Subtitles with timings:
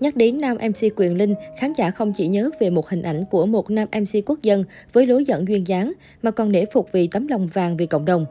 [0.00, 3.24] Nhắc đến nam MC Quyền Linh, khán giả không chỉ nhớ về một hình ảnh
[3.30, 6.88] của một nam MC quốc dân với lối dẫn duyên dáng, mà còn nể phục
[6.92, 8.26] vì tấm lòng vàng vì cộng đồng.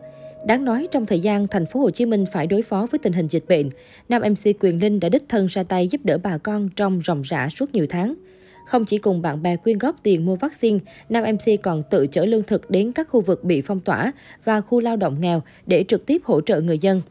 [0.46, 3.14] Đáng nói, trong thời gian thành phố Hồ Chí Minh phải đối phó với tình
[3.14, 3.70] hình dịch bệnh,
[4.10, 7.22] nam MC Quyền Linh đã đích thân ra tay giúp đỡ bà con trong ròng
[7.22, 8.16] rã suốt nhiều tháng.
[8.68, 10.80] Không chỉ cùng bạn bè quyên góp tiền mua vaccine,
[11.10, 14.12] nam MC còn tự chở lương thực đến các khu vực bị phong tỏa
[14.46, 17.02] và khu lao động nghèo để trực tiếp hỗ trợ người dân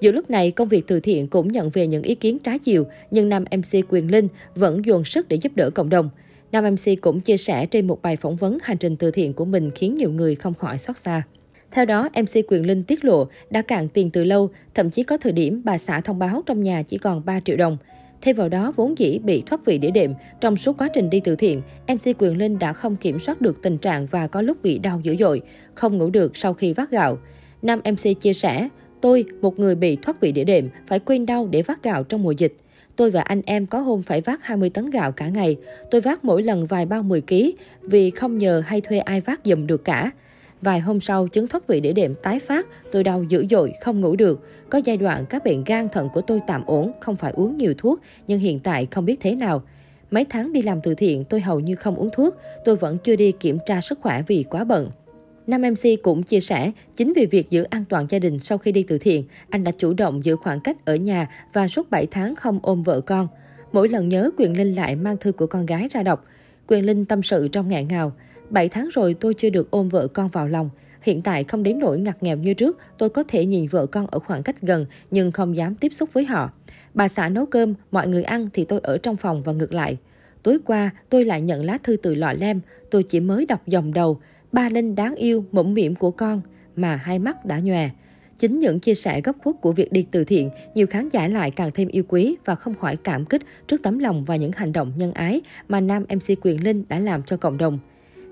[0.00, 2.86] dù lúc này, công việc từ thiện cũng nhận về những ý kiến trái chiều,
[3.10, 6.10] nhưng nam MC Quyền Linh vẫn dồn sức để giúp đỡ cộng đồng.
[6.52, 9.44] Nam MC cũng chia sẻ trên một bài phỏng vấn hành trình từ thiện của
[9.44, 11.22] mình khiến nhiều người không khỏi xót xa.
[11.70, 15.16] Theo đó, MC Quyền Linh tiết lộ đã cạn tiền từ lâu, thậm chí có
[15.16, 17.76] thời điểm bà xã thông báo trong nhà chỉ còn 3 triệu đồng.
[18.22, 21.20] Thêm vào đó, vốn dĩ bị thoát vị đĩa đệm, trong suốt quá trình đi
[21.20, 24.62] từ thiện, MC Quyền Linh đã không kiểm soát được tình trạng và có lúc
[24.62, 25.42] bị đau dữ dội,
[25.74, 27.18] không ngủ được sau khi vác gạo.
[27.62, 28.68] Nam MC chia sẻ,
[29.00, 32.22] Tôi, một người bị thoát vị đĩa đệm, phải quên đau để vác gạo trong
[32.22, 32.56] mùa dịch.
[32.96, 35.56] Tôi và anh em có hôm phải vác 20 tấn gạo cả ngày.
[35.90, 37.34] Tôi vác mỗi lần vài bao 10 kg
[37.82, 40.10] vì không nhờ hay thuê ai vác dùm được cả.
[40.62, 44.00] Vài hôm sau, chứng thoát vị đĩa đệm tái phát, tôi đau dữ dội, không
[44.00, 44.40] ngủ được.
[44.70, 47.74] Có giai đoạn các bệnh gan thận của tôi tạm ổn, không phải uống nhiều
[47.78, 49.62] thuốc, nhưng hiện tại không biết thế nào.
[50.10, 53.16] Mấy tháng đi làm từ thiện, tôi hầu như không uống thuốc, tôi vẫn chưa
[53.16, 54.90] đi kiểm tra sức khỏe vì quá bận.
[55.46, 58.72] Nam MC cũng chia sẻ, chính vì việc giữ an toàn gia đình sau khi
[58.72, 62.06] đi từ thiện, anh đã chủ động giữ khoảng cách ở nhà và suốt 7
[62.06, 63.28] tháng không ôm vợ con.
[63.72, 66.24] Mỗi lần nhớ, Quyền Linh lại mang thư của con gái ra đọc.
[66.66, 68.12] Quyền Linh tâm sự trong ngạn ngào.
[68.50, 70.70] 7 tháng rồi tôi chưa được ôm vợ con vào lòng.
[71.02, 74.06] Hiện tại không đến nỗi ngặt nghèo như trước, tôi có thể nhìn vợ con
[74.06, 76.52] ở khoảng cách gần nhưng không dám tiếp xúc với họ.
[76.94, 79.96] Bà xã nấu cơm, mọi người ăn thì tôi ở trong phòng và ngược lại.
[80.42, 82.60] Tối qua, tôi lại nhận lá thư từ lọ lem,
[82.90, 84.20] tôi chỉ mới đọc dòng đầu
[84.56, 86.40] ba Linh đáng yêu, mũm miệng của con,
[86.76, 87.90] mà hai mắt đã nhòe.
[88.38, 91.50] Chính những chia sẻ gấp khuất của việc đi từ thiện, nhiều khán giả lại
[91.50, 94.72] càng thêm yêu quý và không khỏi cảm kích trước tấm lòng và những hành
[94.72, 97.78] động nhân ái mà nam MC Quyền Linh đã làm cho cộng đồng.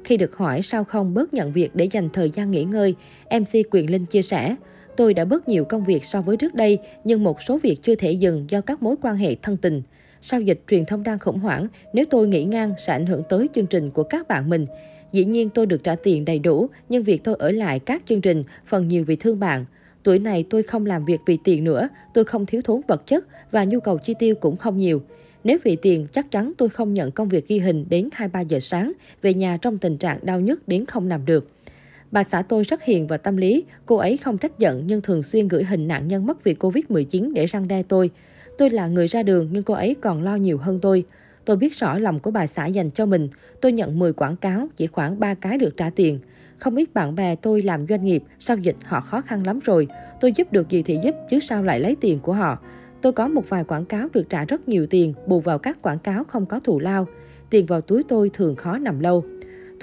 [0.04, 2.94] Khi được hỏi sao không bớt nhận việc để dành thời gian nghỉ ngơi,
[3.30, 4.56] MC Quyền Linh chia sẻ,
[4.96, 7.94] Tôi đã bớt nhiều công việc so với trước đây, nhưng một số việc chưa
[7.94, 9.82] thể dừng do các mối quan hệ thân tình.
[10.22, 13.48] Sau dịch truyền thông đang khủng hoảng, nếu tôi nghỉ ngang sẽ ảnh hưởng tới
[13.54, 14.66] chương trình của các bạn mình.
[15.14, 18.20] Dĩ nhiên tôi được trả tiền đầy đủ, nhưng việc tôi ở lại các chương
[18.20, 19.64] trình phần nhiều vì thương bạn.
[20.02, 23.26] Tuổi này tôi không làm việc vì tiền nữa, tôi không thiếu thốn vật chất
[23.50, 25.02] và nhu cầu chi tiêu cũng không nhiều.
[25.44, 28.60] Nếu vì tiền, chắc chắn tôi không nhận công việc ghi hình đến 2-3 giờ
[28.60, 28.92] sáng,
[29.22, 31.48] về nhà trong tình trạng đau nhức đến không nằm được.
[32.10, 35.22] Bà xã tôi rất hiền và tâm lý, cô ấy không trách giận nhưng thường
[35.22, 38.10] xuyên gửi hình nạn nhân mất vì Covid-19 để răng đe tôi.
[38.58, 41.04] Tôi là người ra đường nhưng cô ấy còn lo nhiều hơn tôi.
[41.44, 43.28] Tôi biết rõ lòng của bà xã dành cho mình.
[43.60, 46.18] Tôi nhận 10 quảng cáo, chỉ khoảng 3 cái được trả tiền.
[46.58, 49.88] Không ít bạn bè tôi làm doanh nghiệp, sau dịch họ khó khăn lắm rồi.
[50.20, 52.58] Tôi giúp được gì thì giúp, chứ sao lại lấy tiền của họ.
[53.00, 55.98] Tôi có một vài quảng cáo được trả rất nhiều tiền, bù vào các quảng
[55.98, 57.06] cáo không có thù lao.
[57.50, 59.24] Tiền vào túi tôi thường khó nằm lâu.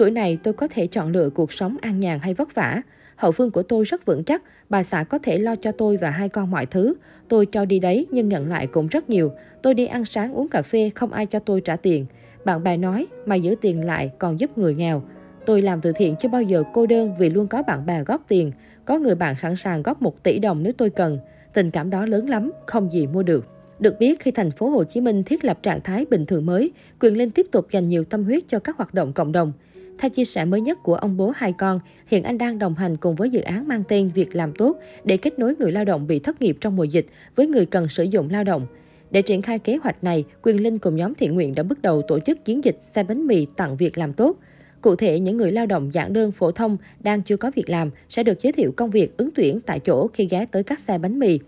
[0.02, 2.82] Tuổi này tôi có thể chọn lựa cuộc sống an nhàn hay vất vả.
[3.16, 6.10] Hậu phương của tôi rất vững chắc, bà xã có thể lo cho tôi và
[6.10, 6.94] hai con mọi thứ.
[7.28, 9.32] Tôi cho đi đấy nhưng nhận lại cũng rất nhiều.
[9.62, 12.06] Tôi đi ăn sáng uống cà phê không ai cho tôi trả tiền.
[12.44, 15.02] Bạn bè nói, mày giữ tiền lại còn giúp người nghèo.
[15.46, 18.24] Tôi làm từ thiện chưa bao giờ cô đơn vì luôn có bạn bè góp
[18.28, 18.52] tiền.
[18.84, 21.18] Có người bạn sẵn sàng góp 1 tỷ đồng nếu tôi cần.
[21.54, 23.46] Tình cảm đó lớn lắm, không gì mua được.
[23.78, 26.72] Được biết, khi thành phố Hồ Chí Minh thiết lập trạng thái bình thường mới,
[27.00, 29.52] Quyền Linh tiếp tục dành nhiều tâm huyết cho các hoạt động cộng đồng.
[29.98, 32.96] Theo chia sẻ mới nhất của ông bố hai con, hiện anh đang đồng hành
[32.96, 36.06] cùng với dự án mang tên Việc làm tốt để kết nối người lao động
[36.06, 38.66] bị thất nghiệp trong mùa dịch với người cần sử dụng lao động.
[39.10, 42.02] Để triển khai kế hoạch này, Quyền Linh cùng nhóm thiện nguyện đã bước đầu
[42.08, 44.36] tổ chức chiến dịch xe bánh mì tặng việc làm tốt.
[44.80, 47.90] Cụ thể, những người lao động giảng đơn phổ thông đang chưa có việc làm
[48.08, 50.98] sẽ được giới thiệu công việc ứng tuyển tại chỗ khi ghé tới các xe
[50.98, 51.38] bánh mì.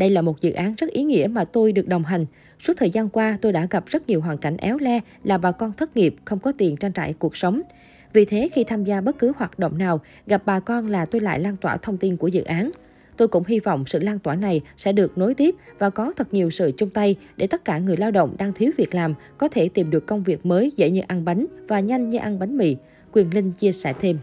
[0.00, 2.26] Đây là một dự án rất ý nghĩa mà tôi được đồng hành.
[2.60, 5.52] Suốt thời gian qua, tôi đã gặp rất nhiều hoàn cảnh éo le là bà
[5.52, 7.62] con thất nghiệp, không có tiền trang trải cuộc sống.
[8.12, 11.20] Vì thế, khi tham gia bất cứ hoạt động nào, gặp bà con là tôi
[11.20, 12.70] lại lan tỏa thông tin của dự án.
[13.16, 16.34] Tôi cũng hy vọng sự lan tỏa này sẽ được nối tiếp và có thật
[16.34, 19.48] nhiều sự chung tay để tất cả người lao động đang thiếu việc làm có
[19.48, 22.56] thể tìm được công việc mới dễ như ăn bánh và nhanh như ăn bánh
[22.56, 22.76] mì.
[23.12, 24.18] Quyền Linh chia sẻ thêm.